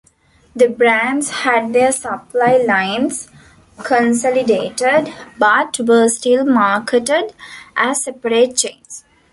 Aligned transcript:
The 0.55 0.67
brands 0.67 1.29
had 1.29 1.73
their 1.73 1.91
supply 1.91 2.57
lines 2.57 3.29
consolidated, 3.83 5.13
but 5.37 5.77
were 5.79 6.09
still 6.09 6.43
marketed 6.43 7.35
as 7.75 8.05
separate 8.05 8.57
chains. 8.57 9.03